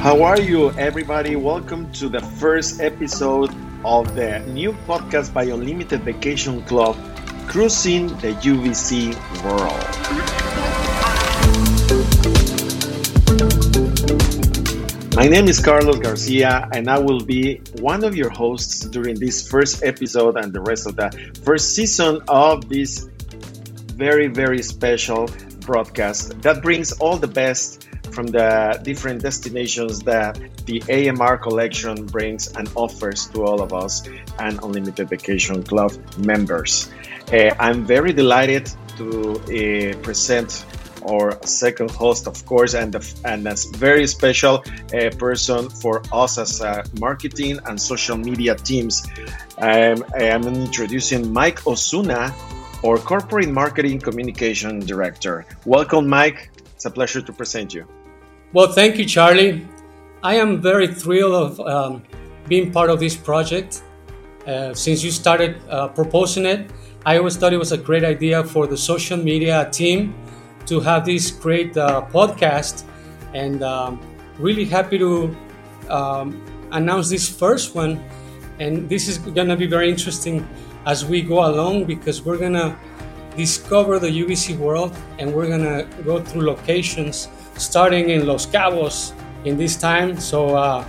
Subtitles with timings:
[0.00, 1.36] How are you, everybody?
[1.36, 3.50] Welcome to the first episode
[3.84, 6.96] of the new podcast by Unlimited Vacation Club,
[7.46, 9.12] Cruising the UVC
[9.44, 9.76] World.
[15.16, 19.46] My name is Carlos Garcia, and I will be one of your hosts during this
[19.46, 21.10] first episode and the rest of the
[21.44, 23.06] first season of this
[24.00, 25.28] very, very special
[25.60, 32.48] broadcast that brings all the best from the different destinations that the AMR collection brings
[32.56, 34.06] and offers to all of us
[34.38, 36.90] and Unlimited Vacation Club members.
[37.32, 40.64] Uh, I'm very delighted to uh, present
[41.08, 46.38] our second host, of course, and the, and a very special uh, person for us
[46.38, 46.60] as
[46.98, 49.06] marketing and social media teams.
[49.58, 52.34] Um, I'm introducing Mike Osuna,
[52.84, 55.46] our corporate marketing communication director.
[55.64, 56.50] Welcome, Mike.
[56.74, 57.86] It's a pleasure to present you.
[58.52, 59.64] Well, thank you, Charlie.
[60.24, 62.02] I am very thrilled of um,
[62.48, 63.84] being part of this project.
[64.44, 66.68] Uh, since you started uh, proposing it,
[67.06, 70.14] I always thought it was a great idea for the social media team
[70.66, 72.82] to have this great uh, podcast,
[73.34, 74.00] and um,
[74.36, 75.36] really happy to
[75.88, 78.02] um, announce this first one.
[78.58, 80.44] And this is going to be very interesting
[80.86, 82.76] as we go along because we're going to
[83.36, 87.28] discover the UVC world and we're going to go through locations
[87.60, 89.12] starting in Los Cabos
[89.44, 90.18] in this time.
[90.18, 90.84] So uh,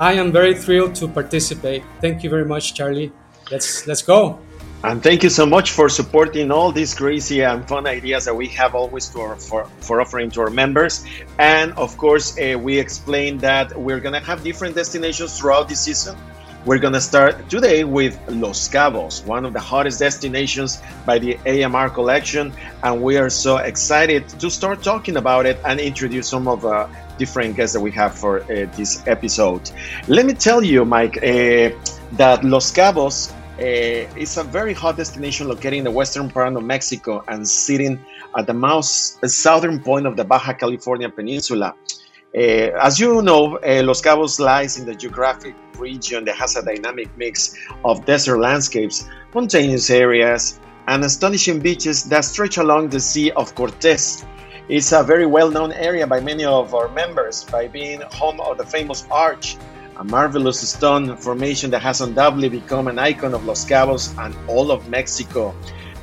[0.00, 1.82] I am very thrilled to participate.
[2.00, 3.12] Thank you very much, Charlie.
[3.50, 4.40] Let's let's go.
[4.84, 8.46] And thank you so much for supporting all these crazy and fun ideas that we
[8.48, 11.04] have always for, for, for offering to our members.
[11.38, 15.74] And of course, uh, we explained that we're going to have different destinations throughout the
[15.74, 16.16] season.
[16.66, 21.38] We're going to start today with Los Cabos, one of the hottest destinations by the
[21.46, 22.52] AMR collection.
[22.82, 26.68] And we are so excited to start talking about it and introduce some of the
[26.68, 29.70] uh, different guests that we have for uh, this episode.
[30.08, 31.70] Let me tell you, Mike, uh,
[32.14, 33.62] that Los Cabos uh,
[34.18, 38.04] is a very hot destination located in the western part of Mexico and sitting
[38.36, 41.76] at the most southern point of the Baja California Peninsula.
[42.36, 42.40] Uh,
[42.82, 47.08] as you know, uh, Los Cabos lies in the geographic region that has a dynamic
[47.16, 47.54] mix
[47.84, 54.24] of desert landscapes, mountainous areas, and astonishing beaches that stretch along the Sea of Cortez.
[54.68, 58.58] It's a very well known area by many of our members by being home of
[58.58, 59.56] the famous Arch,
[59.96, 64.70] a marvelous stone formation that has undoubtedly become an icon of Los Cabos and all
[64.70, 65.54] of Mexico.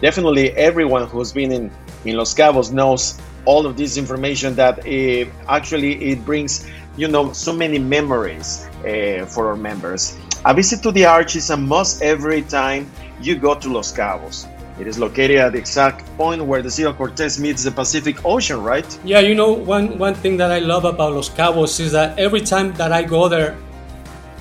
[0.02, 1.72] Definitely, everyone who's been in,
[2.06, 7.34] in Los Cabos knows all of this information that uh, actually it brings you know
[7.34, 12.02] so many memories uh, for our members a visit to the arch is a must
[12.02, 12.90] every time
[13.22, 14.48] you go to los cabos
[14.80, 18.26] it is located at the exact point where the Sea of Cortez meets the Pacific
[18.26, 18.88] Ocean, right?
[19.06, 22.42] Yeah, you know, one, one thing that I love about Los Cabos is that every
[22.42, 23.56] time that I go there,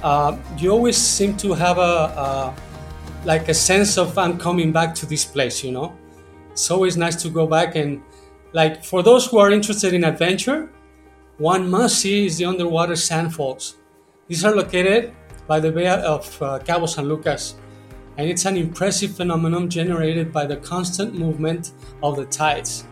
[0.03, 2.55] uh, you always seem to have a, a,
[3.27, 5.95] like a sense of I'm coming back to this place, you know?
[6.53, 8.03] It's always nice to go back and
[8.53, 10.71] like for those who are interested in adventure,
[11.39, 13.77] one must see is the underwater sand falls.
[14.29, 15.13] These are located
[15.49, 17.57] by the Bay of uh, Cabo San Lucas,
[18.17, 21.73] and it's an impressive phenomenon generated by the constant movement
[22.03, 22.85] of the tides.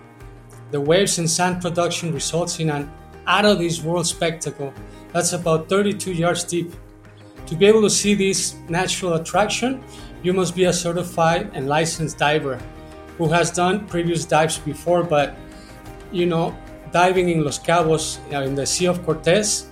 [0.72, 2.90] The waves and sand production results in an
[3.26, 4.74] out of this world spectacle
[5.12, 6.72] that's about 32 yards deep.
[7.46, 9.82] To be able to see this natural attraction,
[10.22, 12.58] you must be a certified and licensed diver
[13.18, 15.36] who has done previous dives before but
[16.10, 16.56] you know,
[16.90, 19.66] diving in Los Cabos uh, in the Sea of Cortez,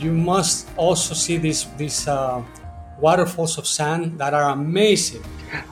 [0.00, 2.42] you must also see these these uh,
[2.98, 5.22] waterfalls of sand that are amazing.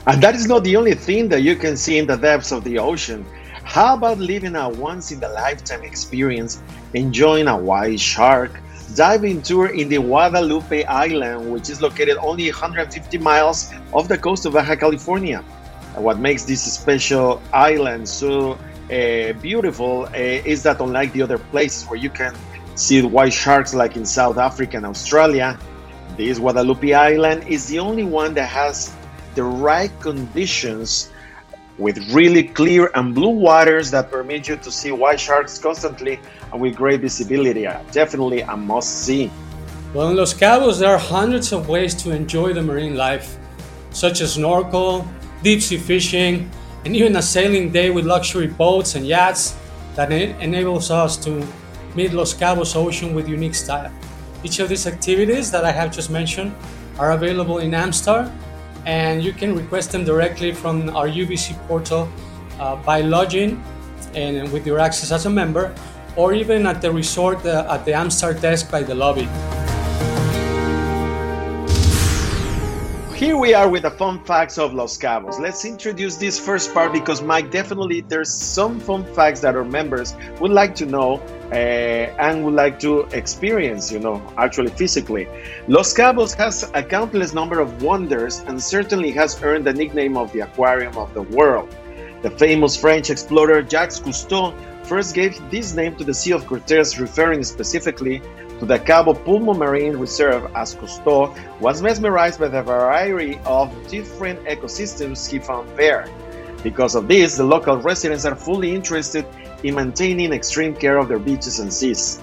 [0.06, 2.64] And that is not the only thing that you can see in the depths of
[2.64, 3.24] the ocean.
[3.64, 6.62] How about living a once in a lifetime experience,
[6.94, 8.50] enjoying a white shark,
[8.94, 14.46] diving tour in the Guadalupe Island, which is located only 150 miles off the coast
[14.46, 15.44] of Baja California?
[15.94, 18.58] What makes this special island so
[18.90, 22.34] uh, beautiful uh, is that unlike the other places where you can
[22.78, 25.58] see white sharks like in South Africa and Australia,
[26.16, 28.94] this Guadalupe Island is the only one that has
[29.34, 31.10] the right conditions
[31.76, 36.18] with really clear and blue waters that permit you to see white sharks constantly
[36.52, 37.66] and with great visibility.
[37.92, 39.30] Definitely a must see.
[39.94, 43.38] Well, in Los Cabos, there are hundreds of ways to enjoy the marine life,
[43.90, 45.06] such as snorkel,
[45.42, 46.50] deep sea fishing,
[46.84, 49.56] and even a sailing day with luxury boats and yachts
[49.94, 51.46] that enables us to
[51.98, 53.90] meet Los Cabos Ocean with unique style.
[54.44, 56.54] Each of these activities that I have just mentioned
[56.96, 58.30] are available in Amstar,
[58.86, 62.08] and you can request them directly from our UVC portal
[62.60, 63.60] uh, by login
[64.14, 65.74] and with your access as a member,
[66.14, 69.28] or even at the resort uh, at the Amstar desk by the lobby.
[73.18, 75.40] Here we are with the fun facts of Los Cabos.
[75.40, 80.14] Let's introduce this first part because Mike, definitely there's some fun facts that our members
[80.38, 81.14] would like to know
[81.50, 85.26] uh, and would like to experience, you know, actually physically.
[85.66, 90.32] Los Cabos has a countless number of wonders and certainly has earned the nickname of
[90.32, 91.74] the aquarium of the world.
[92.22, 94.54] The famous French explorer Jacques Cousteau
[94.84, 98.22] first gave this name to the Sea of Cortez, referring specifically
[98.58, 104.42] to the Cabo Pulmo Marine Reserve as Cousteau was mesmerized by the variety of different
[104.44, 106.08] ecosystems he found there.
[106.62, 109.24] Because of this, the local residents are fully interested
[109.62, 112.20] in maintaining extreme care of their beaches and seas.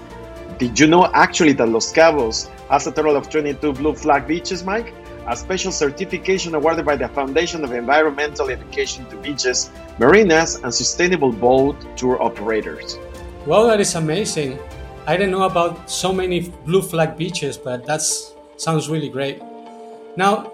[0.58, 4.64] Did you know actually that Los Cabos has a total of 22 blue flag beaches,
[4.64, 4.92] Mike?
[5.28, 11.32] A special certification awarded by the Foundation of Environmental Education to beaches, marinas, and sustainable
[11.32, 12.96] boat tour operators.
[13.44, 14.58] Well, that is amazing.
[15.06, 18.02] I didn't know about so many blue flag beaches, but that
[18.56, 19.40] sounds really great.
[20.16, 20.52] Now,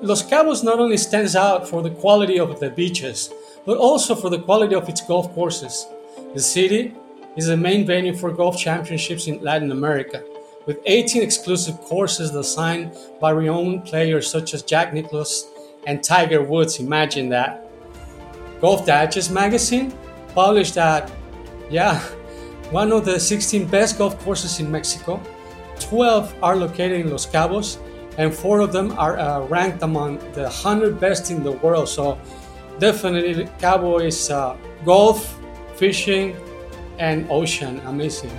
[0.00, 3.30] Los Cabos not only stands out for the quality of the beaches,
[3.66, 5.86] but also for the quality of its golf courses.
[6.32, 6.94] The city
[7.36, 10.24] is the main venue for golf championships in Latin America,
[10.64, 15.46] with 18 exclusive courses designed by renowned players such as Jack Nicklaus
[15.86, 16.80] and Tiger Woods.
[16.80, 17.70] Imagine that.
[18.62, 19.92] Golf Digest magazine
[20.34, 21.10] published that,
[21.68, 22.02] yeah,
[22.70, 25.20] one of the 16 best golf courses in Mexico.
[25.80, 27.78] 12 are located in Los Cabos,
[28.18, 31.88] and four of them are uh, ranked among the 100 best in the world.
[31.88, 32.18] So,
[32.78, 35.38] definitely, Cabo is uh, golf,
[35.74, 36.36] fishing,
[36.98, 37.80] and ocean.
[37.86, 38.30] Amazing.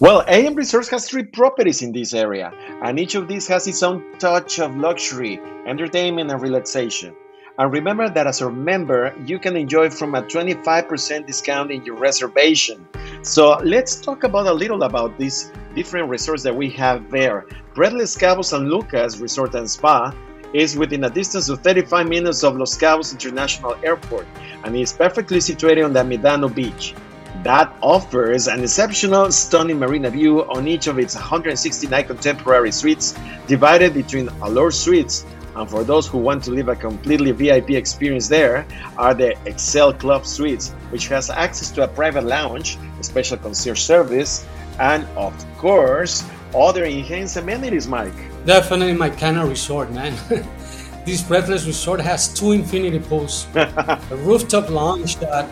[0.00, 2.52] Well, AM Resorts has three properties in this area,
[2.82, 7.14] and each of these has its own touch of luxury, entertainment, and relaxation.
[7.58, 11.96] And remember that as a member, you can enjoy from a 25% discount in your
[11.96, 12.86] reservation.
[13.22, 17.44] So let's talk about a little about these different resorts that we have there.
[17.74, 20.14] Breathless Cabos San Lucas Resort and Spa
[20.54, 24.26] is within a distance of 35 minutes of Los Cabos International Airport
[24.64, 26.94] and is perfectly situated on the Medano Beach.
[27.42, 33.14] That offers an exceptional, stunning marina view on each of its 169 contemporary suites,
[33.46, 38.28] divided between Allure Suites, and for those who want to live a completely VIP experience
[38.28, 38.66] there,
[38.96, 43.80] are the Excel Club Suites, which has access to a private lounge, a special concierge
[43.80, 44.46] service,
[44.78, 48.14] and of course, other enhanced amenities, Mike.
[48.46, 50.14] Definitely my kind of resort, man.
[51.04, 55.48] this breathless resort has two infinity pools, a rooftop lounge that,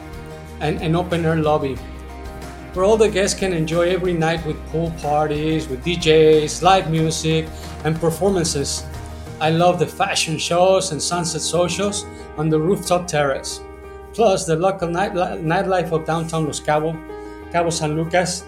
[0.61, 1.77] and an open air lobby
[2.75, 7.49] where all the guests can enjoy every night with pool parties, with DJs, live music,
[7.85, 8.85] and performances.
[9.41, 12.05] I love the fashion shows and sunset socials
[12.37, 13.63] on the rooftop terrace.
[14.13, 16.99] Plus, the local night, nightlife of downtown Los Cabos,
[17.51, 18.45] Cabo San Lucas,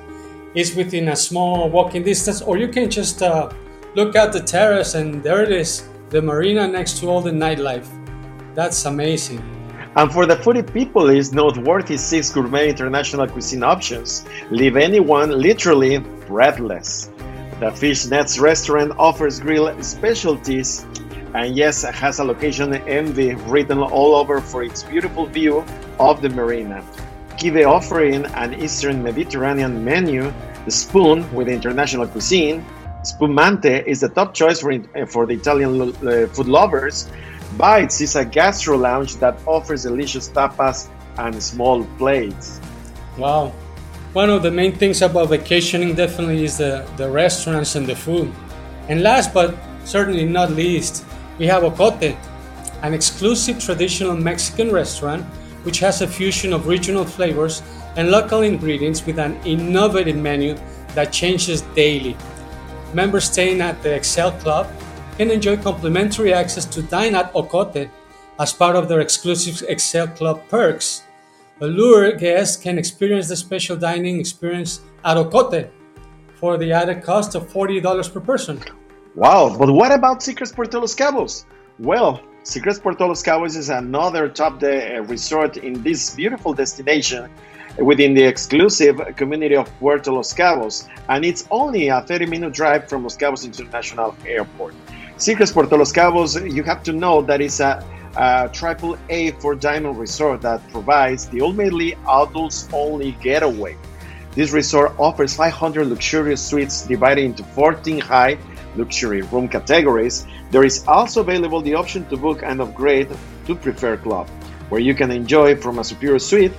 [0.54, 3.50] is within a small walking distance, or you can just uh,
[3.94, 7.86] look out the terrace and there it is, the marina next to all the nightlife.
[8.54, 9.42] That's amazing.
[9.96, 15.98] And for the foodie people, is noteworthy six gourmet international cuisine options leave anyone literally
[16.26, 17.10] breathless.
[17.62, 20.84] The Fish Nets restaurant offers grilled specialties
[21.32, 25.64] and yes, has a location envy written all over for its beautiful view
[26.00, 26.82] of the marina.
[27.38, 30.34] Kive offering an Eastern Mediterranean menu,
[30.64, 32.66] the Spoon with international cuisine.
[33.04, 34.74] Spumante is the top choice for,
[35.06, 37.08] for the Italian uh, food lovers.
[37.56, 42.60] Bites is a gastro lounge that offers delicious tapas and small plates.
[43.16, 43.52] Wow,
[44.12, 48.30] one of the main things about vacationing definitely is the, the restaurants and the food.
[48.88, 51.04] And last but certainly not least,
[51.38, 52.16] we have Ocote,
[52.82, 55.24] an exclusive traditional Mexican restaurant
[55.64, 57.62] which has a fusion of regional flavors
[57.96, 60.56] and local ingredients with an innovative menu
[60.94, 62.16] that changes daily.
[62.92, 64.68] Members staying at the Excel Club
[65.16, 67.88] can enjoy complimentary access to dine at Ocote
[68.38, 71.04] as part of their exclusive Excel Club perks
[71.60, 75.16] Allure guests can experience the special dining experience at
[76.34, 78.60] for the added cost of $40 per person.
[79.14, 81.44] Wow, but what about Secrets Puerto Los Cabos?
[81.78, 87.30] Well, Secrets Puerto Los Cabos is another top de- uh, resort in this beautiful destination
[87.78, 92.88] within the exclusive community of Puerto Los Cabos, and it's only a 30 minute drive
[92.88, 94.74] from Los Cabos International Airport.
[95.18, 97.84] Secrets Puerto Los Cabos, you have to know that it's a
[98.16, 103.76] a triple A for Diamond Resort that provides the ultimately adults only getaway.
[104.34, 108.38] This resort offers 500 luxurious suites divided into 14 high
[108.76, 110.26] luxury room categories.
[110.50, 113.08] There is also available the option to book and upgrade
[113.46, 114.28] to Preferred Club.
[114.72, 116.52] where you can enjoy from a superior suite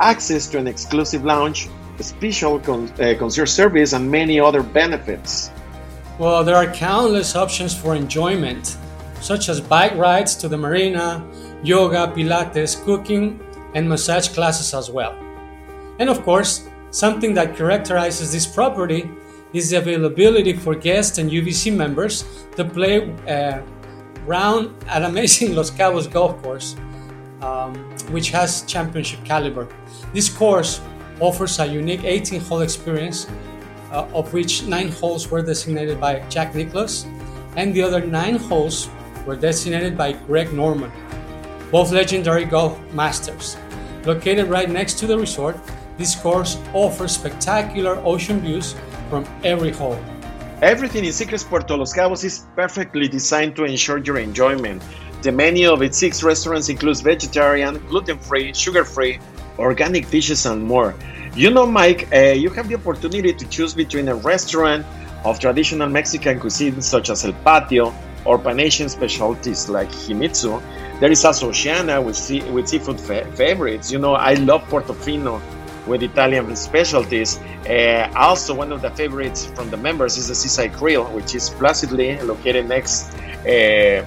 [0.00, 1.68] access to an exclusive lounge,
[2.00, 5.52] special con- uh, concierge service, and many other benefits.
[6.18, 8.76] Well, there are countless options for enjoyment,
[9.20, 11.24] such as bike rides to the marina,
[11.62, 13.40] yoga, pilates, cooking,
[13.74, 15.14] and massage classes as well.
[15.98, 19.10] And of course, something that characterizes this property
[19.52, 22.24] is the availability for guests and UVC members
[22.56, 23.60] to play uh,
[24.26, 26.76] round at amazing Los Cabos golf course,
[27.42, 27.74] um,
[28.10, 29.68] which has championship caliber.
[30.12, 30.80] This course
[31.20, 33.26] offers a unique 18 hole experience,
[33.92, 37.06] uh, of which nine holes were designated by Jack Nicklaus,
[37.56, 38.88] and the other nine holes
[39.30, 40.90] were designated by Greg Norman,
[41.70, 43.56] both legendary golf masters.
[44.04, 45.56] Located right next to the resort,
[45.96, 48.74] this course offers spectacular ocean views
[49.08, 49.96] from every hole.
[50.62, 54.82] Everything in Secrets Puerto Los Cabos is perfectly designed to ensure your enjoyment.
[55.22, 59.20] The menu of its six restaurants includes vegetarian, gluten free, sugar free,
[59.60, 60.96] organic dishes, and more.
[61.36, 64.84] You know, Mike, uh, you have the opportunity to choose between a restaurant
[65.24, 70.62] of traditional Mexican cuisine such as El Patio or Pan Asian specialties like Himitsu.
[71.00, 73.90] There is also Oceana with, sea- with seafood fa- favorites.
[73.90, 75.40] You know, I love Portofino
[75.86, 77.38] with Italian specialties.
[77.68, 81.50] Uh, also, one of the favorites from the members is the Seaside Grill, which is
[81.50, 83.14] placidly located next
[83.46, 84.04] uh,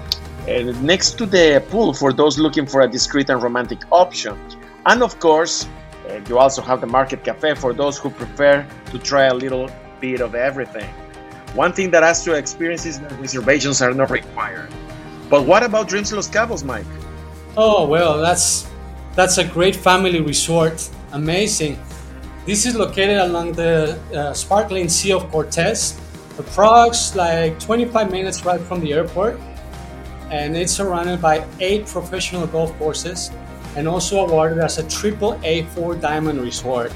[0.47, 4.37] uh, next to the pool for those looking for a discreet and romantic option.
[4.85, 5.65] And of course,
[6.09, 9.69] uh, you also have the Market Cafe for those who prefer to try a little
[10.01, 10.93] bit of everything.
[11.53, 14.69] One thing that has to experience is that reservations are not required.
[15.29, 16.85] But what about Dreams Los Cabos, Mike?
[17.55, 18.67] Oh well, that's
[19.13, 20.89] that's a great family resort.
[21.11, 21.77] Amazing.
[22.47, 25.99] This is located along the uh, sparkling Sea of Cortez,
[26.37, 29.39] approx like 25 minutes right from the airport,
[30.31, 33.29] and it's surrounded by eight professional golf courses,
[33.75, 36.91] and also awarded as a triple A4 diamond resort.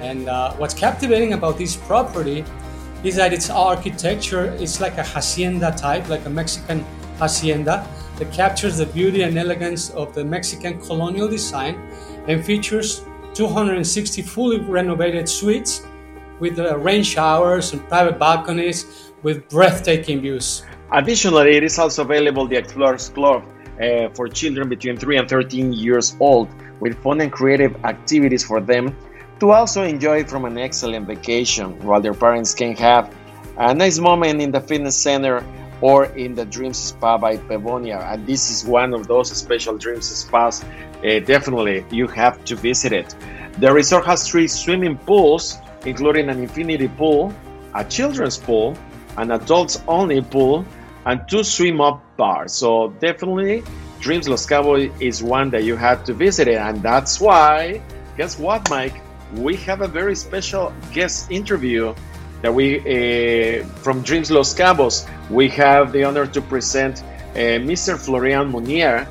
[0.00, 2.44] And uh, what's captivating about this property
[3.04, 6.84] is that its architecture is like a hacienda type, like a Mexican
[7.18, 7.86] hacienda,
[8.18, 11.80] that captures the beauty and elegance of the Mexican colonial design
[12.28, 13.02] and features
[13.34, 15.86] 260 fully renovated suites
[16.38, 20.64] with uh, rain showers and private balconies with breathtaking views.
[20.92, 23.44] Additionally, it is also available the Explorers Club
[23.80, 26.48] uh, for children between 3 and 13 years old
[26.80, 28.96] with fun and creative activities for them
[29.40, 33.14] to also enjoy from an excellent vacation while their parents can have
[33.56, 35.44] a nice moment in the fitness center
[35.80, 38.00] or in the Dreams Spa by Pevonia.
[38.00, 40.62] And this is one of those special Dreams Spas.
[40.62, 43.14] Uh, definitely, you have to visit it.
[43.58, 47.34] The resort has three swimming pools, including an infinity pool,
[47.74, 48.76] a children's pool,
[49.16, 50.66] an adults only pool,
[51.06, 52.52] and two swim up bars.
[52.52, 53.62] So, definitely,
[54.00, 56.58] Dreams Los Cabos is one that you have to visit it.
[56.58, 57.80] And that's why,
[58.18, 59.00] guess what, Mike?
[59.34, 61.94] We have a very special guest interview
[62.42, 65.08] that we uh, from Dreams Los Cabos.
[65.30, 67.96] We have the honor to present uh, Mr.
[67.96, 69.06] Florian Munier,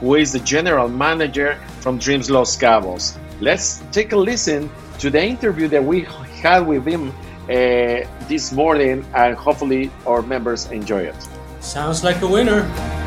[0.00, 3.16] who is the general manager from Dreams Los Cabos.
[3.40, 6.06] Let's take a listen to the interview that we
[6.42, 11.16] had with him uh, this morning, and hopefully our members enjoy it.
[11.60, 13.01] Sounds like a winner.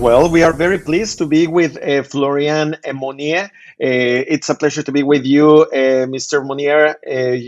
[0.00, 3.44] Well, we are very pleased to be with uh, Florian Monier.
[3.44, 6.42] Uh, it's a pleasure to be with you, uh, Mr.
[6.42, 6.94] Monier.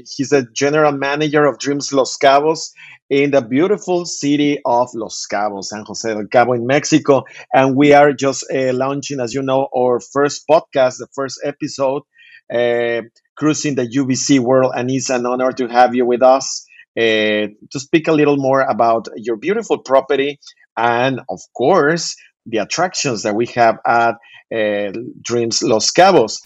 [0.05, 2.73] he's a general manager of Dreams Los Cabos
[3.09, 7.25] in the beautiful city of Los Cabos, San Jose del Cabo in Mexico.
[7.55, 12.03] And we are just launching, as you know, our first podcast, the first episode,
[12.51, 14.73] Cruising the UVC World.
[14.77, 16.67] And it's an honor to have you with us.
[16.95, 20.39] Uh, to speak a little more about your beautiful property
[20.77, 22.15] and, of course,
[22.47, 24.17] the attractions that we have at
[24.55, 26.43] uh, Dreams Los Cabos.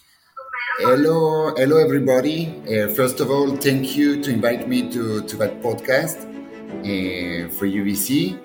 [0.78, 2.54] Hello, hello everybody.
[2.64, 6.18] Uh, first of all, thank you to invite me to, to that podcast
[6.80, 8.38] uh, for UVC.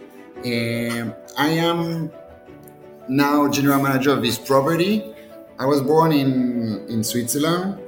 [0.43, 2.11] Um, I am
[3.09, 5.13] now general manager of this property.
[5.59, 7.79] I was born in, in Switzerland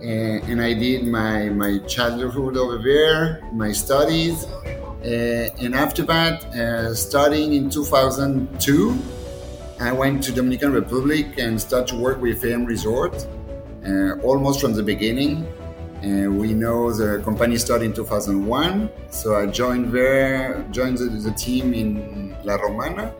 [0.00, 4.46] uh, and I did my, my childhood over there, my studies,
[5.02, 8.98] Uh, and after that, uh, starting in 2002,
[9.80, 13.26] I went to Dominican Republic and started to work with AM Resort,
[13.86, 15.46] uh, almost from the beginning.
[16.04, 21.32] Uh, we know the company started in 2001, so I joined there, joined the, the
[21.32, 23.14] team in La Romana,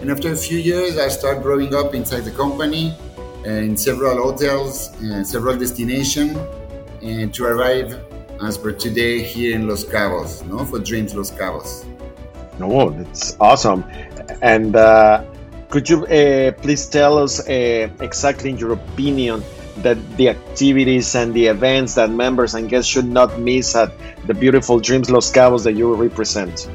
[0.00, 2.96] and after a few years, I started growing up inside the company
[3.44, 6.38] uh, in several hotels, and several destinations,
[7.00, 7.96] to arrive
[8.42, 11.84] as per today here in Los Cabos, no, for Dreams Los Cabos.
[12.58, 13.84] No, that's awesome.
[14.42, 15.24] And uh,
[15.70, 19.42] could you uh, please tell us uh, exactly, in your opinion,
[19.78, 23.92] that the activities and the events that members and guests should not miss at
[24.26, 26.68] the beautiful Dreams Los Cabos that you represent?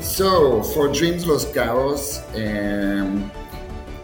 [0.00, 3.30] So, for Dreams Los Cabos, um,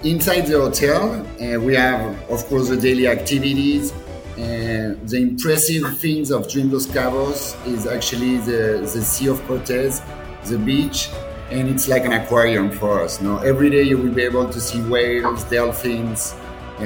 [0.05, 3.93] inside the hotel, uh, we have, of course, the daily activities.
[4.37, 10.03] Uh, the impressive things of Dreams Los Cabos is actually the, the Sea of Cortez,
[10.45, 11.09] the beach,
[11.51, 13.23] and it's like an aquarium for us.
[13.23, 16.35] No, every day you will be able to see whales, dolphins,
[16.79, 16.83] uh,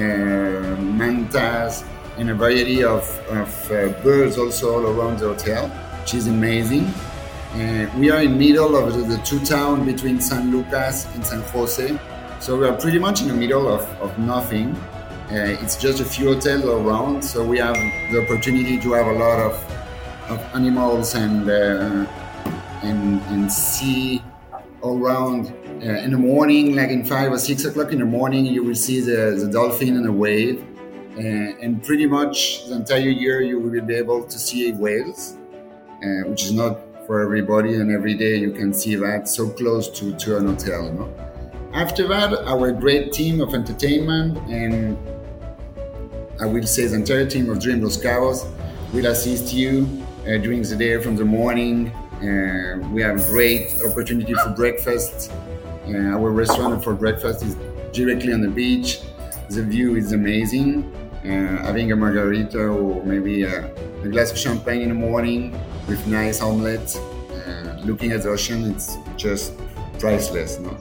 [0.79, 1.83] mantas,
[2.17, 5.67] and a variety of, of uh, birds also all around the hotel,
[5.99, 6.85] which is amazing.
[7.53, 11.41] Uh, we are in middle of the, the, two towns between San Lucas and San
[11.41, 11.99] Jose,
[12.39, 14.73] so we are pretty much in the middle of, of nothing.
[15.31, 17.75] Uh, it's just a few hotels around, so we have
[18.11, 19.53] the opportunity to have a lot of,
[20.29, 22.05] of animals and uh,
[22.83, 24.21] and and see
[24.83, 28.63] around uh, in the morning, like in five or six o'clock in the morning, you
[28.63, 30.63] will see the, the dolphin and the wave.
[31.17, 35.37] Uh, and pretty much the entire year, you will be able to see whales,
[36.03, 37.75] uh, which is not for everybody.
[37.75, 40.91] And every day you can see that so close to, to an hotel.
[40.93, 41.13] No?
[41.73, 44.97] After that, our great team of entertainment and
[46.41, 48.49] I will say the entire team of Dream Los Cabos
[48.93, 49.87] will assist you
[50.23, 55.31] uh, during the day from the morning uh, we have a great opportunity for breakfast.
[55.87, 57.55] Uh, our restaurant for breakfast is
[57.93, 59.01] directly on the beach.
[59.49, 60.91] The view is amazing.
[61.23, 65.51] Uh, having a margarita or maybe a, a, glass of champagne in the morning
[65.87, 69.53] with nice omelette, uh, looking at the ocean, it's just
[69.99, 70.59] priceless.
[70.59, 70.75] No?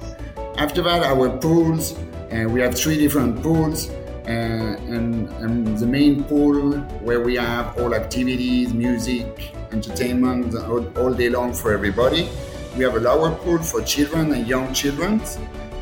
[0.57, 1.99] After that, our pools.
[2.33, 3.91] Uh, we have three different pools.
[4.31, 9.27] Uh, and, and, the main pool where we have all activities, music,
[9.73, 12.29] entertainment all, all, day long for everybody.
[12.77, 15.21] We have a lower pool for children and young children,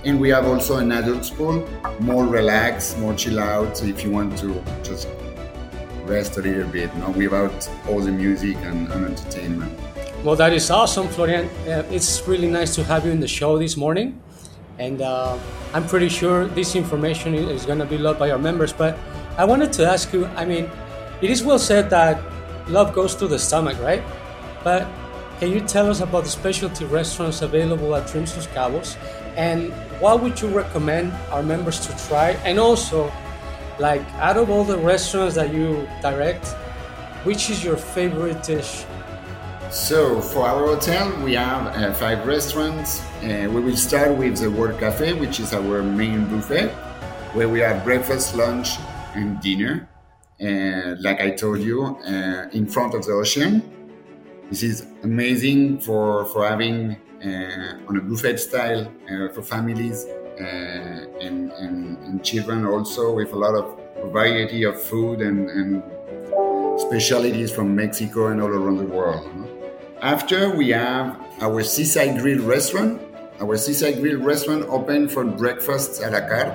[0.06, 1.68] and we have also an adult pool,
[2.00, 3.76] more relaxed, more chill out.
[3.76, 5.08] So if you want to just
[6.06, 9.78] rest a little bit, you know, without all the music and, and entertainment.
[10.24, 11.50] Well, that is awesome, Florian.
[11.68, 14.18] Uh, it's really nice to have you in the show this morning.
[14.78, 15.38] And uh,
[15.74, 18.72] I'm pretty sure this information is going to be loved by our members.
[18.72, 18.98] But
[19.36, 20.70] I wanted to ask you I mean,
[21.20, 22.20] it is well said that
[22.68, 24.02] love goes to the stomach, right?
[24.62, 24.86] But
[25.40, 28.96] can you tell us about the specialty restaurants available at Dreams Los Cabos?
[29.36, 32.30] And what would you recommend our members to try?
[32.44, 33.12] And also,
[33.78, 36.46] like, out of all the restaurants that you direct,
[37.22, 38.84] which is your favorite dish
[39.70, 43.02] so for our hotel, we have uh, five restaurants.
[43.22, 46.68] Uh, we will start with the World Cafe, which is our main buffet,
[47.34, 48.78] where we have breakfast, lunch,
[49.14, 49.88] and dinner.
[50.40, 53.62] Uh, like I told you, uh, in front of the ocean.
[54.50, 60.06] This is amazing for for having uh, on a buffet style uh, for families
[60.38, 63.76] and, and, and, children also with a lot of
[64.12, 65.82] variety of food and, and
[66.80, 69.57] specialities from Mexico and all around the world.
[70.02, 73.02] After we have our Seaside Grill restaurant.
[73.40, 76.54] Our Seaside Grill restaurant open for breakfast a la carte,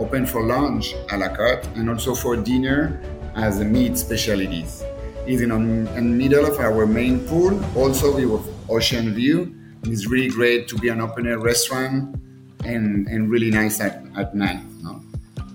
[0.00, 3.00] open for lunch a la carte, and also for dinner
[3.36, 4.82] as a meat specialties.
[5.26, 9.54] It's in the middle of our main pool, also with ocean view.
[9.84, 12.16] It's really great to be an open air restaurant
[12.64, 14.60] and, and really nice at, at night.
[14.82, 15.00] No?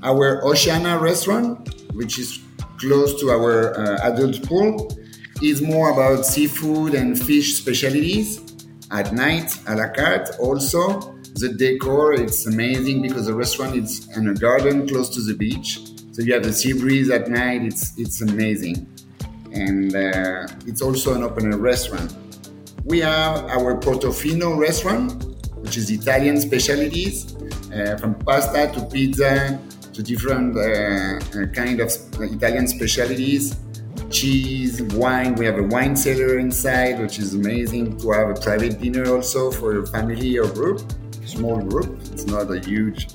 [0.02, 2.40] Our Oceana restaurant, which is
[2.78, 4.97] close to our uh, adult pool,
[5.42, 8.42] is more about seafood and fish specialties.
[8.92, 14.28] At night a la carte also the decor it's amazing because the restaurant is in
[14.30, 15.80] a garden close to the beach.
[16.14, 18.88] So you have the sea breeze at night it's it's amazing.
[19.52, 22.16] And uh, it's also an open air restaurant.
[22.86, 25.28] We have our portofino restaurant
[25.68, 27.36] which is italian specialties
[27.74, 29.60] uh, from pasta to pizza
[29.94, 31.90] to different uh, uh kind of
[32.22, 33.56] italian specialties
[34.10, 35.36] cheese, wine.
[35.36, 39.52] We have a wine cellar inside, which is amazing to have a private dinner also
[39.52, 40.82] for your family or group,
[41.26, 42.00] small group.
[42.12, 43.08] It's not a huge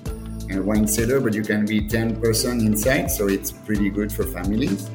[0.53, 4.25] uh, wine cellar, but you can be 10 person inside, so it's pretty good for
[4.25, 4.91] families.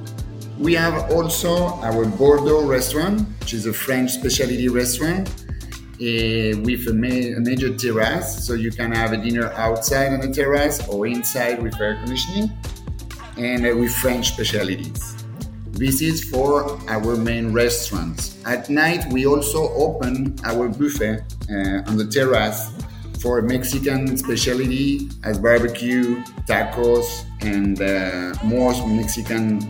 [0.59, 6.93] We have also our Bordeaux restaurant, which is a French specialty restaurant uh, with a,
[6.93, 11.05] ma- a, major terrace, so you can have a dinner outside on the terrace or
[11.05, 12.51] inside with air conditioning,
[13.37, 15.16] and uh, with French specialties.
[15.77, 18.43] This is for our main restaurants.
[18.47, 22.71] At night, we also open our buffet uh, on the terrace
[23.19, 29.61] for Mexican specialty as barbecue, tacos, and uh, more Mexican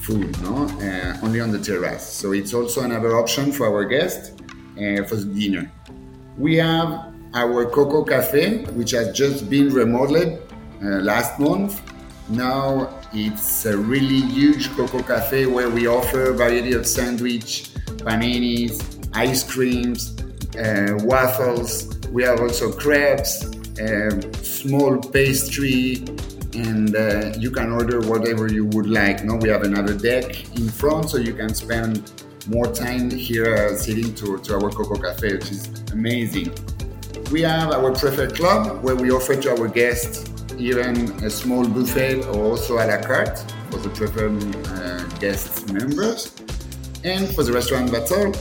[0.00, 2.04] food, no, uh, only on the terrace.
[2.04, 4.32] So it's also another option for our guests
[4.76, 5.72] uh, for the dinner.
[6.36, 10.40] We have our Coco Cafe, which has just been remodeled
[10.82, 11.80] uh, last month.
[12.28, 17.70] Now it's a really huge Coco Cafe where we offer a variety of sandwich,
[18.04, 20.16] paninis, ice creams,
[20.56, 21.98] uh, waffles.
[22.08, 23.44] We have also crepes,
[23.80, 26.04] uh, small pastry,
[26.54, 29.24] and uh, you can order whatever you would like.
[29.24, 32.12] Now we have another deck in front, so you can spend
[32.46, 36.54] more time here uh, sitting to, to our Coco Cafe, which is amazing.
[37.32, 40.29] We have our preferred club where we offer to our guests
[40.60, 43.38] even a small buffet or also a la carte
[43.70, 46.34] for the preferred uh, guest members.
[47.02, 48.32] And for the restaurant all.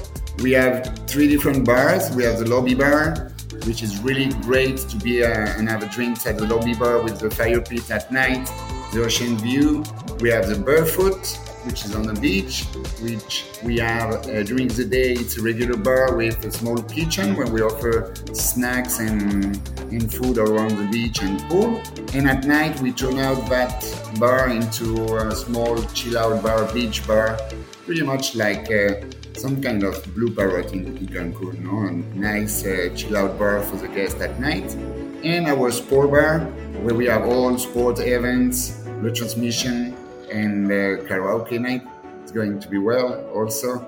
[0.44, 2.14] we have three different bars.
[2.16, 3.32] We have the lobby bar,
[3.66, 7.02] which is really great to be uh, and have a drink at the lobby bar
[7.02, 8.46] with the fire pit at night,
[8.94, 9.84] the ocean view.
[10.20, 11.24] We have the barefoot,
[11.66, 12.66] which is on the beach,
[13.02, 15.14] which we have uh, during the day.
[15.14, 19.58] It's a regular bar with a small kitchen where we offer snacks and,
[19.92, 21.82] and food around the beach and pool.
[22.14, 23.84] And at night, we turn out that
[24.20, 27.38] bar into a small chill out bar, beach bar,
[27.86, 29.02] pretty much like uh,
[29.34, 31.88] some kind of blue parrot in, in Cancun, no?
[31.88, 34.76] a nice uh, chill out bar for the guests at night.
[35.24, 36.40] And our sport bar,
[36.84, 39.96] where we have all sport events, retransmission,
[40.32, 41.84] and uh, karaoke night.
[42.22, 43.86] It's going to be well also.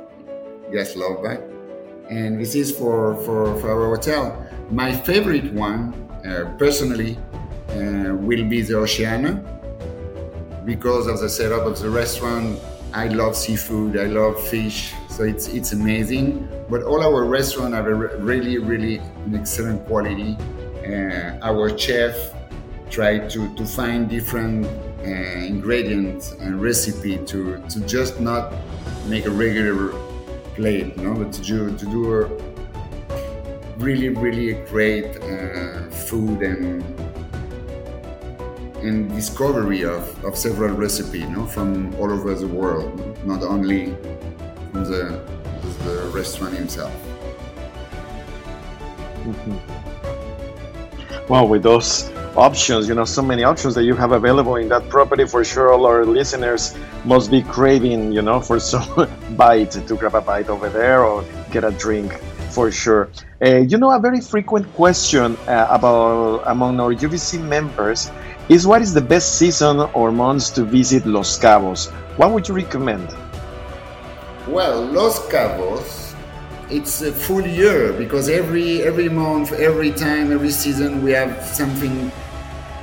[0.71, 1.41] Yes, love that.
[2.09, 4.47] And this is for, for, for our hotel.
[4.71, 5.93] My favorite one,
[6.25, 7.17] uh, personally,
[7.71, 9.43] uh, will be the Oceana
[10.63, 12.57] because of the setup of the restaurant.
[12.93, 16.47] I love seafood, I love fish, so it's it's amazing.
[16.69, 20.37] But all our restaurants have a really, really an excellent quality.
[20.87, 22.15] Uh, our chef
[22.89, 28.53] tried to, to find different uh, ingredients and recipe to, to just not
[29.07, 29.89] make a regular
[30.55, 32.50] plate, you know, but to do, to do a
[33.77, 36.83] really, really great uh, food and
[38.83, 42.89] and discovery of, of several recipes, you know, from all over the world,
[43.25, 43.93] not only
[44.71, 45.21] from the,
[45.83, 46.91] the restaurant himself.
[49.23, 49.57] Mm-hmm.
[51.47, 55.25] With those options you know so many options that you have available in that property
[55.25, 60.15] for sure all our listeners must be craving you know for some bite to grab
[60.15, 62.17] a bite over there or get a drink
[62.51, 63.09] for sure
[63.41, 68.11] uh, you know a very frequent question uh, about among our uvc members
[68.49, 72.55] is what is the best season or months to visit los cabos what would you
[72.55, 73.07] recommend
[74.47, 76.11] well los cabos
[76.71, 82.11] it's a full year because every every month, every time, every season we have something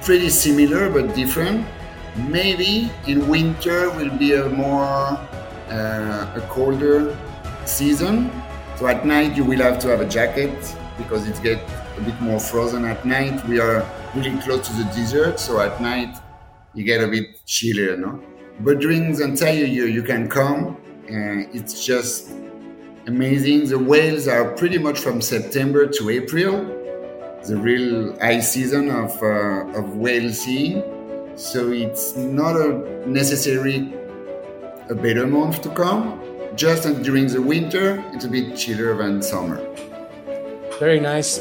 [0.03, 1.67] pretty similar but different.
[2.29, 5.17] Maybe in winter will be a more
[5.71, 7.17] uh, a colder
[7.65, 8.31] season.
[8.79, 10.57] So at night you will have to have a jacket
[10.97, 13.45] because it gets a bit more frozen at night.
[13.49, 16.17] We are really close to the desert, so at night
[16.75, 18.23] you get a bit chillier, no?
[18.61, 20.77] But during the entire year you can come.
[21.09, 22.31] and it's just
[23.09, 23.67] amazing.
[23.69, 26.53] The whales are pretty much from September to April,
[27.49, 30.85] the real high season of, uh, of whale seeing.
[31.35, 32.69] So it's not a
[33.09, 33.93] necessary
[34.89, 36.28] a better month to come.
[36.55, 39.59] Just during the winter, it's a bit chillier than summer.
[40.79, 41.41] Very nice.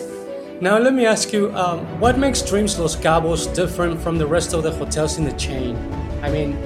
[0.62, 4.54] Now let me ask you, um, what makes Dreams Los Cabos different from the rest
[4.54, 5.78] of the hotels in the chain?
[6.24, 6.58] I mean,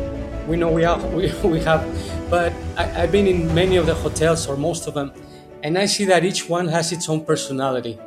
[0.47, 1.82] we know we have we, we have
[2.30, 5.12] but I, have been in many of the hotels or most of them
[5.63, 7.99] and i see that each one has its own personality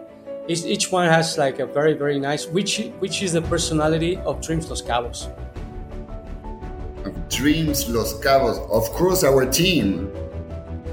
[0.48, 4.40] each, each one has like a very very nice which which is the personality of
[4.40, 5.28] dreams los cabos
[7.06, 10.10] of dreams los cabos of course our team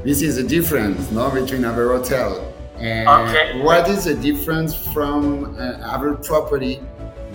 [0.04, 3.62] this is the difference no between our hotel and okay.
[3.62, 6.82] what is the difference from uh, our property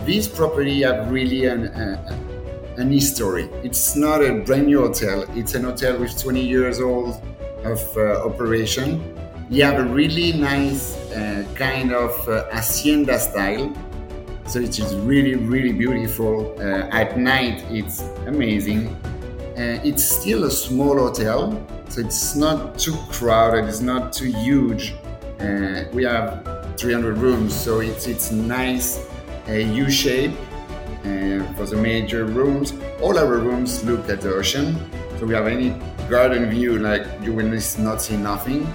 [0.07, 2.17] this property have really an, uh,
[2.77, 3.51] an history.
[3.65, 5.25] It's not a brand new hotel.
[5.35, 7.21] It's an hotel with 20 years old
[7.65, 9.03] of uh, operation.
[9.51, 13.75] You have a really nice uh, kind of uh, hacienda style.
[14.47, 16.55] So it is really, really beautiful.
[16.59, 18.97] Uh, at night, it's amazing.
[19.57, 23.65] Uh, it's still a small hotel, so it's not too crowded.
[23.65, 24.95] It's not too huge.
[25.41, 29.01] Uh, we have 300 rooms, so it's it's nice
[29.49, 30.33] U shape
[31.57, 32.75] for the major rooms.
[33.01, 34.77] All our rooms look at the ocean,
[35.19, 35.71] so we have any
[36.09, 38.67] garden view like you will not see nothing.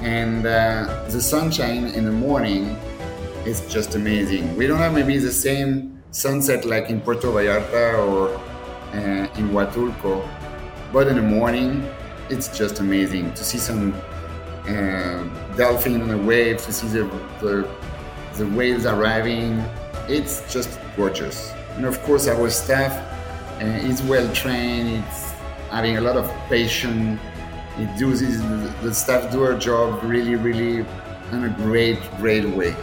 [0.00, 2.76] And uh, the sunshine in the morning
[3.44, 4.56] is just amazing.
[4.56, 8.40] We don't have maybe the same sunset like in Puerto Vallarta or
[8.92, 10.28] uh, in Huatulco,
[10.92, 11.88] but in the morning,
[12.28, 13.94] it's just amazing to see some
[14.68, 15.24] uh,
[15.56, 17.04] dolphin in the waves, to see the,
[17.40, 17.68] the,
[18.34, 19.62] the whales arriving.
[20.08, 21.52] It's just gorgeous.
[21.76, 22.92] And of course, our staff
[23.60, 25.04] uh, is well trained.
[25.04, 25.32] It's
[25.70, 27.20] having a lot of patience.
[27.78, 30.84] It does the staff do our job really, really
[31.32, 32.76] in a great, great way.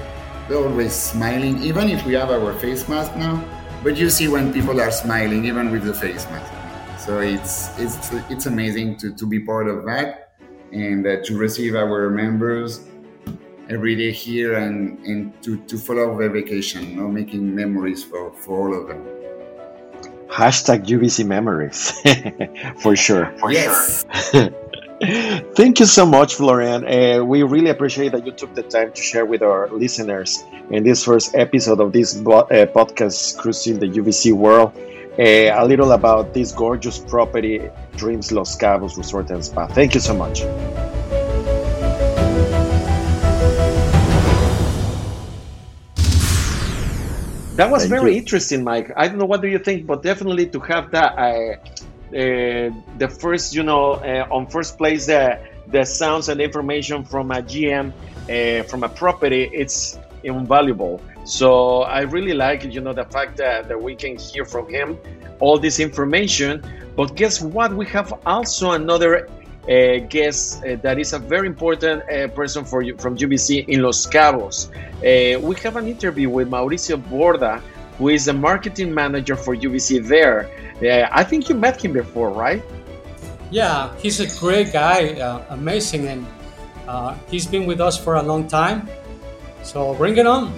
[0.48, 3.46] They're always smiling, even if we have our face mask now.
[3.84, 6.52] But you see when people are smiling, even with the face mask.
[7.06, 10.34] So it's it's it's amazing to, to be part of that
[10.72, 12.86] and uh, to receive our members
[13.70, 18.34] every day here and, and to, to follow their vacation, you know, making memories for,
[18.34, 19.06] for all of them.
[20.28, 21.92] Hashtag UVC memories
[22.82, 23.34] for sure.
[23.40, 24.06] For yes.
[24.32, 24.50] sure.
[25.56, 26.86] Thank you so much, Florian.
[26.86, 30.84] Uh, we really appreciate that you took the time to share with our listeners in
[30.84, 34.74] this first episode of this bo- uh, podcast, Cruising the UVC World,
[35.18, 37.62] uh, a little about this gorgeous property,
[37.96, 39.68] Dreams Los Cabos Resort and Spa.
[39.68, 40.42] Thank you so much.
[47.56, 48.20] That was Thank very you.
[48.20, 48.92] interesting, Mike.
[48.98, 51.14] I don't know what do you think, but definitely to have that,
[52.12, 57.42] the first, you know, uh, on first place, the the sounds and information from a
[57.42, 57.94] GM
[58.30, 61.02] uh, from a property, it's invaluable.
[61.26, 64.98] So I really like, you know, the fact that, that we can hear from him
[65.40, 66.64] all this information.
[66.96, 67.74] But guess what?
[67.74, 69.30] We have also another
[69.70, 73.82] uh, guest uh, that is a very important uh, person for you from UVC in
[73.82, 74.70] Los Cabos.
[74.70, 77.62] Uh, we have an interview with Mauricio Borda,
[77.98, 80.50] who is the marketing manager for UVC there.
[80.82, 82.64] Uh, I think you met him before, right?
[83.52, 86.26] Yeah, he's a great guy, uh, amazing, and
[87.30, 88.88] he's been with us for a long time.
[89.64, 90.54] So bring it on.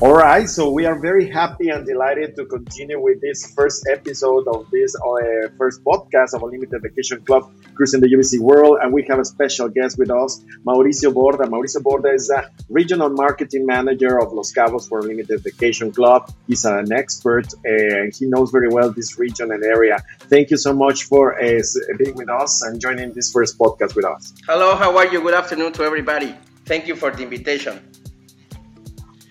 [0.00, 4.46] All right, so we are very happy and delighted to continue with this first episode
[4.46, 9.04] of this uh, first podcast of Unlimited Vacation Club, Cruising the UVC World, and we
[9.08, 11.46] have a special guest with us, Mauricio Borda.
[11.50, 16.32] Mauricio Borda is a regional marketing manager of Los Cabos for Unlimited Vacation Club.
[16.46, 20.00] He's an expert and he knows very well this region and area.
[20.30, 21.60] Thank you so much for uh,
[21.98, 24.32] being with us and joining this first podcast with us.
[24.46, 25.20] Hello, how are you?
[25.20, 26.36] Good afternoon to everybody.
[26.66, 27.80] Thank you for the invitation.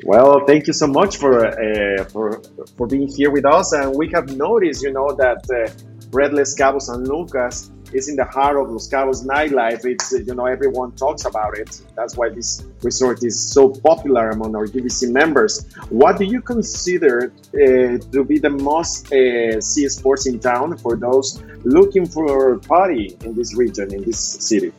[0.08, 2.42] Well, thank you so much for uh, for
[2.78, 3.74] for being here with us.
[3.74, 5.70] And we have noticed, you know, that uh,
[6.12, 9.84] Breathless Cabos San Lucas is in the heart of Los Cabos nightlife.
[9.84, 11.82] It's you know everyone talks about it.
[11.98, 15.66] That's why this resort is so popular among our UVC members.
[15.90, 20.96] What do you consider uh, to be the most uh, sea sports in town for
[20.96, 24.72] those looking for a party in this region, in this city?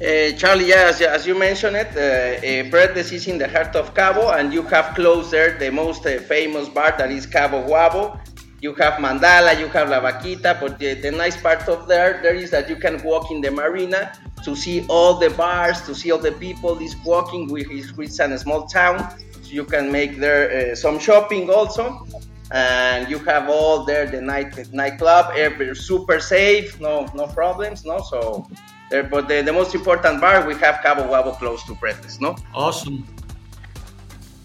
[0.00, 3.92] Uh, Charlie, yeah, as, as, you mentioned it, uh, uh, is in the heart of
[3.94, 8.18] Cabo, and you have close there the most uh, famous bar that is Cabo Wabo.
[8.62, 12.34] You have Mandala, you have La Vaquita, but the, the nice part of there, there
[12.34, 16.10] is that you can walk in the marina to see all the bars, to see
[16.10, 17.52] all the people is walking.
[17.52, 22.06] We, it's a small town, so you can make there some shopping also.
[22.50, 25.34] And you have all there the night nightclub,
[25.76, 27.98] super safe, no no problems, no.
[28.00, 28.46] So
[28.92, 32.36] there, but the, the most important bar, we have Cabo Wabo close to Breathless, no?
[32.54, 33.06] Awesome.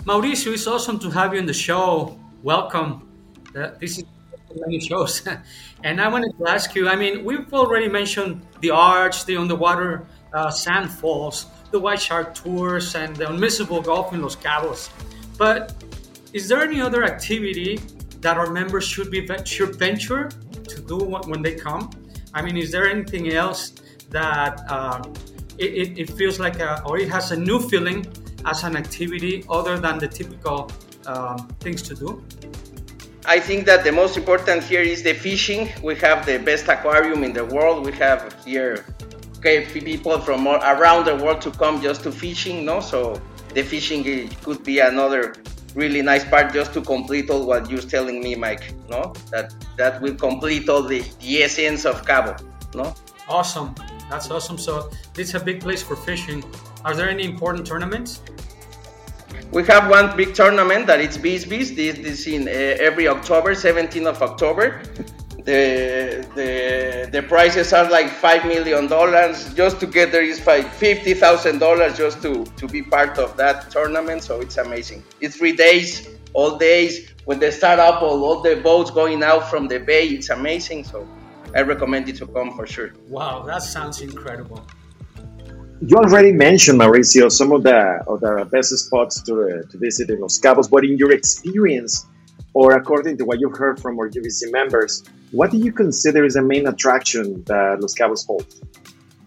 [0.06, 2.18] Mauricio, it's awesome to have you on the show.
[2.42, 2.90] Welcome.
[3.54, 4.06] Uh, this is
[4.56, 5.28] many shows.
[5.84, 10.08] and I wanted to ask you I mean, we've already mentioned the arch, the underwater
[10.34, 14.90] uh, sand falls, the White Shark tours, and the unmissable golf in Los Cabos.
[15.38, 15.74] But
[16.32, 17.82] is there any other activity
[18.22, 20.30] that our members should be should venture
[20.72, 20.98] to do
[21.32, 21.90] when they come?
[22.34, 23.74] I mean, is there anything else
[24.10, 25.02] that uh,
[25.58, 28.06] it, it, feels like a, or it has a new feeling
[28.46, 30.72] as an activity other than the typical
[31.06, 32.24] um, things to do?
[33.26, 35.70] I think that the most important here is the fishing.
[35.84, 37.86] We have the best aquarium in the world.
[37.86, 38.86] We have here
[39.38, 42.80] okay, people from all around the world to come just to fishing, no?
[42.80, 43.22] So
[43.54, 45.36] the fishing could be another
[45.76, 49.14] really nice part just to complete all what you're telling me, Mike, no?
[49.32, 52.36] That that will complete all the, the essence of Cabo,
[52.74, 52.96] no?
[53.28, 53.76] Awesome.
[54.10, 54.58] That's awesome.
[54.58, 56.44] So is a big place for fishing.
[56.86, 58.22] Are there any important tournaments?
[59.52, 61.46] We have one big tournament that it's Bees.
[61.48, 64.82] This, this in uh, every October, 17th of October.
[65.46, 69.54] The, the the prices are like five million dollars.
[69.54, 73.38] Just to get there is like fifty thousand dollars just to to be part of
[73.38, 74.24] that tournament.
[74.24, 75.06] So it's amazing.
[75.22, 77.14] It's three days, all days.
[77.24, 80.84] When they start up, all, all the boats going out from the bay, it's amazing.
[80.84, 81.08] So
[81.56, 82.92] I recommend you to come for sure.
[83.08, 84.66] Wow, that sounds incredible.
[85.82, 90.10] You already mentioned Mauricio some of the of the best spots to uh, to visit
[90.10, 92.06] in Los Cabos, but in your experience
[92.54, 96.34] or according to what you've heard from our UVC members, what do you consider is
[96.34, 98.60] the main attraction that Los Cabos holds?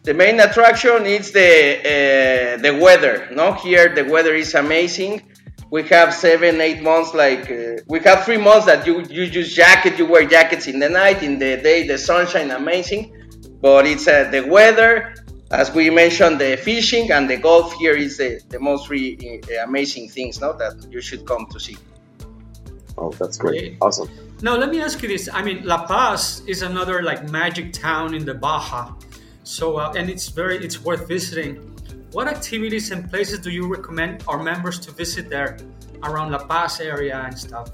[0.02, 3.28] The main attraction is the uh, the weather.
[3.32, 5.29] No, here the weather is amazing.
[5.70, 7.14] We have seven, eight months.
[7.14, 9.98] Like uh, we have three months that you you use jacket.
[9.98, 11.22] You wear jackets in the night.
[11.22, 13.16] In the day, the sunshine, amazing.
[13.60, 15.14] But it's uh, the weather,
[15.52, 19.64] as we mentioned, the fishing and the golf here is the, the most re- uh,
[19.64, 20.40] amazing things.
[20.40, 21.76] No, that you should come to see.
[22.98, 23.76] Oh, that's great!
[23.80, 24.10] Awesome.
[24.42, 25.28] Now let me ask you this.
[25.32, 28.92] I mean, La Paz is another like magic town in the Baja.
[29.44, 31.69] So uh, and it's very it's worth visiting.
[32.12, 35.56] What activities and places do you recommend our members to visit there
[36.02, 37.70] around La Paz area and stuff?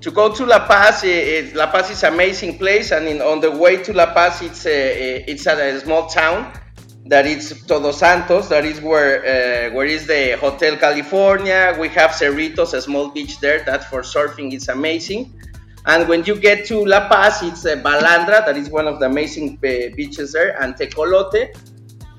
[0.00, 3.40] To go to La Paz, it, La Paz is an amazing place, and in, on
[3.40, 6.58] the way to La Paz, it's a, it's a, a small town
[7.04, 8.48] that is Todos Santos.
[8.48, 11.76] That is where uh, where is the Hotel California.
[11.78, 13.62] We have Cerritos, a small beach there.
[13.64, 15.34] That for surfing is amazing.
[15.84, 19.56] And when you get to La Paz, it's Balandra, that is one of the amazing
[19.56, 21.54] beaches there, and Tecolote.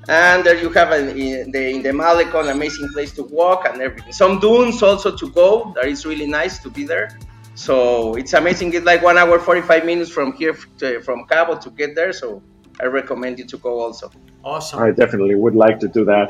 [0.08, 3.80] And there you have a, in, the, in the Malecon, amazing place to walk and
[3.80, 4.12] everything.
[4.12, 5.72] Some dunes also to go.
[5.76, 7.16] That is really nice to be there.
[7.54, 8.74] So it's amazing.
[8.74, 12.12] It's like one hour, 45 minutes from here, to, from Cabo to get there.
[12.12, 12.42] So
[12.80, 14.10] I recommend you to go also.
[14.42, 14.82] Awesome.
[14.82, 16.28] I definitely would like to do that.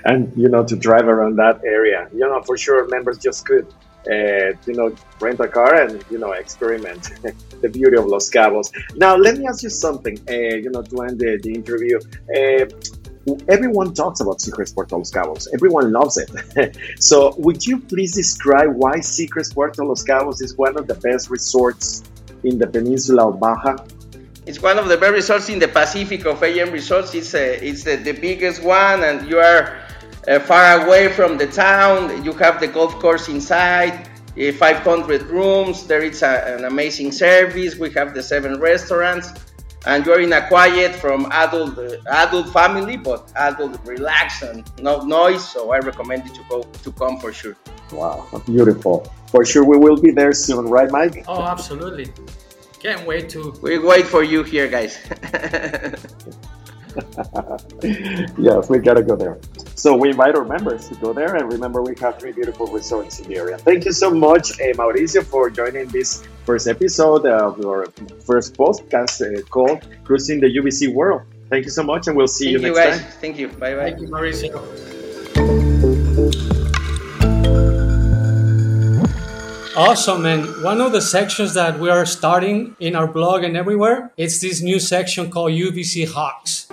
[0.04, 2.08] and, you know, to drive around that area.
[2.12, 3.66] You know, for sure, members just could
[4.06, 7.10] uh, you know, rent a car and you know experiment
[7.60, 8.70] the beauty of Los Cabos.
[8.96, 10.18] Now, let me ask you something.
[10.28, 11.98] Uh, you know, to end the, the interview.
[12.34, 12.66] Uh,
[13.48, 15.48] everyone talks about Secret Puerto Los Cabos.
[15.52, 16.76] Everyone loves it.
[17.02, 21.30] so, would you please describe why Secret Puerto Los Cabos is one of the best
[21.30, 22.02] resorts
[22.44, 23.76] in the peninsula of Baja?
[24.46, 27.14] It's one of the best resorts in the Pacific of AM resorts.
[27.14, 29.78] It's a, it's the, the biggest one, and you are
[30.28, 32.24] uh, far away from the town.
[32.24, 35.86] You have the golf course inside, uh, 500 rooms.
[35.86, 37.76] There is a, an amazing service.
[37.76, 39.32] We have the seven restaurants,
[39.86, 45.02] and you're in a quiet from adult uh, adult family, but adult relax and no
[45.02, 45.48] noise.
[45.48, 47.56] So I recommend you to go to come for sure.
[47.92, 49.10] Wow, beautiful.
[49.30, 51.24] For sure, we will be there soon, right, Mike?
[51.26, 52.12] Oh, absolutely.
[52.80, 53.54] Can't wait to.
[53.62, 54.98] We wait for you here, guys.
[58.38, 59.38] yes, we gotta go there.
[59.78, 63.20] So we invite our members to go there, and remember, we have three beautiful resorts
[63.20, 63.58] in the area.
[63.58, 67.86] Thank you so much, uh, Mauricio, for joining this first episode of our
[68.26, 72.46] first podcast uh, called "Cruising the UVC World." Thank you so much, and we'll see
[72.46, 73.00] Thank you, you next guys.
[73.00, 73.20] time.
[73.20, 73.48] Thank you.
[73.50, 73.82] Bye bye.
[73.84, 74.58] Thank you, Mauricio.
[79.76, 84.10] Awesome, and one of the sections that we are starting in our blog and everywhere,
[84.16, 86.66] it's this new section called UVC Hacks.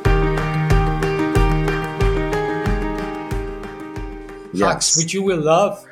[4.64, 5.86] Hacks, which you will love.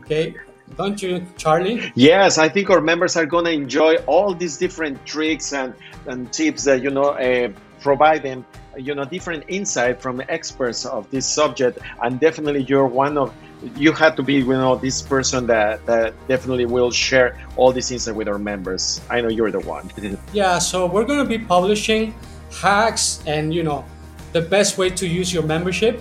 [0.00, 0.34] Okay,
[0.76, 1.92] don't you, Charlie?
[1.94, 5.74] Yes, I think our members are going to enjoy all these different tricks and,
[6.06, 7.48] and tips that you know uh,
[7.80, 8.44] provide them.
[8.76, 13.32] You know, different insight from experts of this subject, and definitely you're one of
[13.76, 17.90] you had to be you know this person that that definitely will share all this
[17.90, 19.00] insight with our members.
[19.08, 19.90] I know you're the one.
[20.32, 22.14] Yeah, so we're going to be publishing
[22.60, 23.84] hacks and you know
[24.32, 26.00] the best way to use your membership,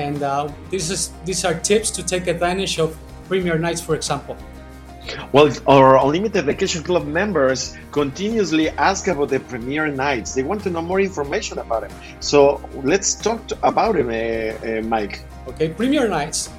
[0.00, 2.96] and uh, this is these are tips to take advantage of
[3.28, 4.36] Premier Nights, for example.
[5.32, 10.34] Well, our Unlimited Vacation Club members continuously ask about the premier nights.
[10.34, 11.92] They want to know more information about it.
[12.20, 15.24] So let's talk to, about it, uh, uh, Mike.
[15.48, 16.50] Okay, Premier Nights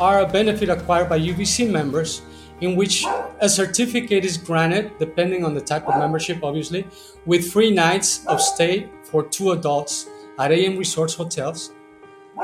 [0.00, 2.22] are a benefit acquired by UVC members
[2.60, 3.04] in which
[3.40, 6.86] a certificate is granted, depending on the type of membership, obviously,
[7.24, 11.72] with free nights of stay for two adults at AM Resorts hotels,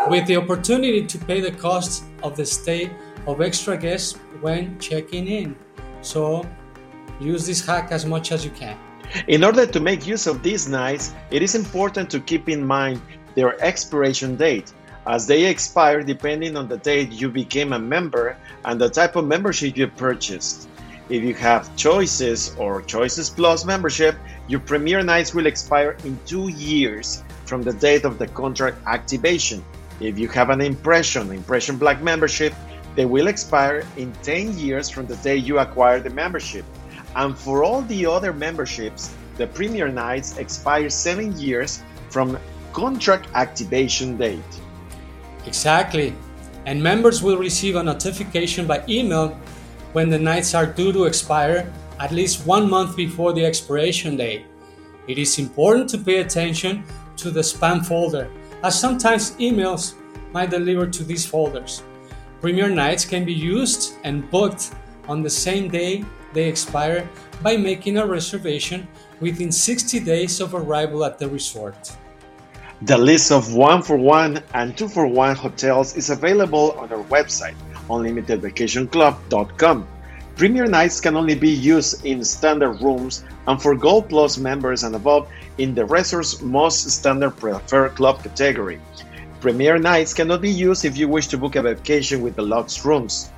[0.08, 2.90] with the opportunity to pay the cost of the stay
[3.26, 5.56] of extra guests when checking in.
[6.00, 6.46] So
[7.20, 8.76] use this hack as much as you can.
[9.28, 13.00] In order to make use of these nights, it is important to keep in mind
[13.34, 14.72] their expiration date,
[15.06, 19.26] as they expire depending on the date you became a member and the type of
[19.26, 20.68] membership you purchased.
[21.08, 24.16] If you have choices or choices plus membership,
[24.48, 29.62] your premier nights will expire in two years from the date of the contract activation.
[30.02, 32.52] If you have an impression, impression black membership,
[32.96, 36.64] they will expire in 10 years from the day you acquire the membership.
[37.14, 42.36] And for all the other memberships, the premier nights expire 7 years from
[42.72, 44.60] contract activation date.
[45.46, 46.14] Exactly.
[46.66, 49.38] And members will receive a notification by email
[49.92, 54.46] when the nights are due to expire at least one month before the expiration date.
[55.06, 56.82] It is important to pay attention
[57.18, 58.28] to the spam folder,
[58.62, 59.94] as sometimes emails
[60.32, 61.82] might deliver to these folders.
[62.40, 64.74] Premier nights can be used and booked
[65.08, 67.08] on the same day they expire
[67.42, 68.88] by making a reservation
[69.20, 71.92] within 60 days of arrival at the resort.
[72.82, 77.04] The list of one for one and two for one hotels is available on our
[77.04, 77.54] website,
[77.88, 79.86] unlimitedvacationclub.com.
[80.36, 84.96] Premier nights can only be used in standard rooms and for Gold Plus members and
[84.96, 85.28] above
[85.58, 88.80] in the resort's most standard preferred club category.
[89.40, 93.30] Premier nights cannot be used if you wish to book a vacation with deluxe rooms.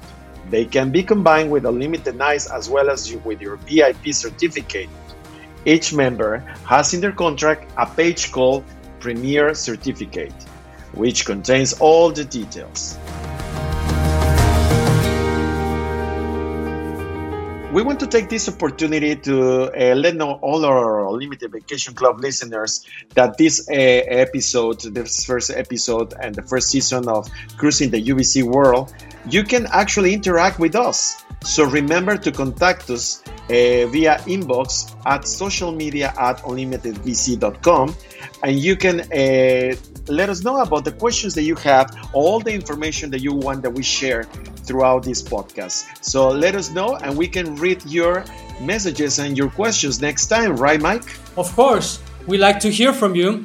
[0.50, 4.88] They can be combined with unlimited nights as well as with your VIP certificate.
[5.64, 8.64] Each member has in their contract a page called
[9.00, 10.34] Premier Certificate,
[10.92, 12.98] which contains all the details.
[17.74, 22.20] We want to take this opportunity to uh, let know all our Limited Vacation Club
[22.20, 28.00] listeners that this uh, episode, this first episode and the first season of Cruising the
[28.00, 28.94] UVC World,
[29.28, 31.24] you can actually interact with us.
[31.42, 37.96] So remember to contact us uh, via inbox at social media at unlimitedvc.com
[38.42, 39.74] and you can uh,
[40.08, 43.62] let us know about the questions that you have, all the information that you want
[43.62, 44.24] that we share
[44.66, 46.04] throughout this podcast.
[46.04, 48.24] So let us know and we can read your
[48.60, 51.04] messages and your questions next time, right, Mike?
[51.36, 52.00] Of course.
[52.26, 53.44] We like to hear from you,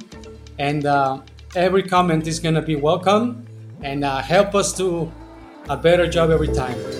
[0.58, 1.20] and uh,
[1.56, 3.46] every comment is going to be welcome
[3.82, 5.12] and uh, help us do
[5.68, 6.99] a better job every time.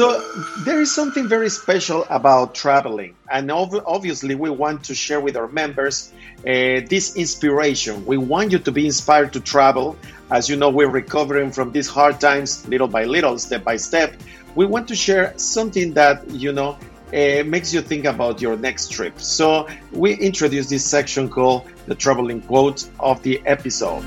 [0.00, 0.18] So
[0.60, 5.36] there is something very special about traveling, and ov- obviously we want to share with
[5.36, 8.06] our members uh, this inspiration.
[8.06, 9.98] We want you to be inspired to travel.
[10.30, 14.14] As you know, we're recovering from these hard times little by little, step by step.
[14.54, 16.78] We want to share something that you know
[17.12, 19.20] uh, makes you think about your next trip.
[19.20, 24.02] So we introduce this section called the traveling quote of the episode.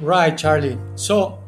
[0.00, 0.78] Right, Charlie.
[0.94, 1.39] So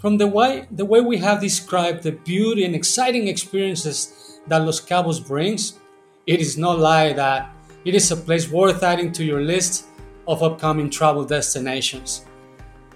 [0.00, 4.80] from the way, the way we have described the beauty and exciting experiences that Los
[4.80, 5.78] Cabos brings,
[6.26, 7.52] it is no lie that
[7.84, 9.86] it is a place worth adding to your list
[10.26, 12.24] of upcoming travel destinations.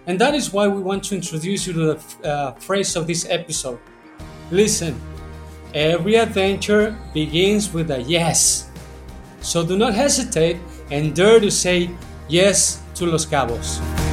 [0.07, 3.27] And that is why we want to introduce you to the uh, phrase of this
[3.29, 3.79] episode.
[4.51, 4.99] Listen,
[5.75, 8.71] every adventure begins with a yes.
[9.41, 10.59] So do not hesitate
[10.91, 11.91] and dare to say
[12.29, 14.04] yes to Los Cabos.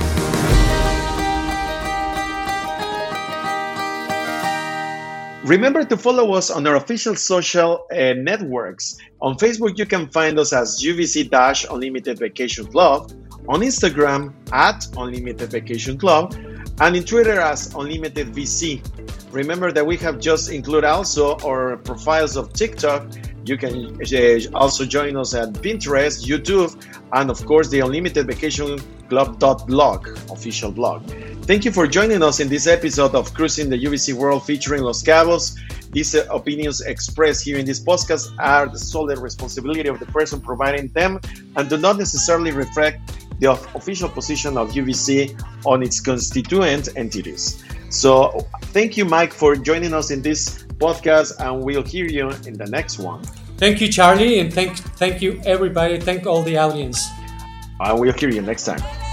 [5.51, 8.95] Remember to follow us on our official social uh, networks.
[9.21, 11.27] On Facebook, you can find us as UVC
[11.69, 13.11] Unlimited Vacation Club,
[13.49, 16.33] on Instagram at Unlimited Vacation Club,
[16.79, 18.79] and in Twitter as Unlimited VC.
[19.33, 23.11] Remember that we have just included also our profiles of TikTok.
[23.43, 26.71] You can uh, also join us at Pinterest, YouTube,
[27.11, 28.79] and of course the Unlimited Vacation
[29.09, 31.03] Club.blog official blog.
[31.43, 35.01] Thank you for joining us in this episode of Cruising the UVC World featuring Los
[35.01, 35.57] Cabos.
[35.91, 40.39] These uh, opinions expressed here in this podcast are the sole responsibility of the person
[40.39, 41.19] providing them
[41.55, 43.01] and do not necessarily reflect
[43.39, 45.35] the official position of UVC
[45.65, 47.61] on its constituent entities.
[47.89, 52.53] So, thank you, Mike, for joining us in this podcast, and we'll hear you in
[52.53, 53.23] the next one.
[53.57, 55.99] Thank you, Charlie, and thank thank you everybody.
[55.99, 57.05] Thank all the audience.
[57.79, 59.10] And we'll hear you next time.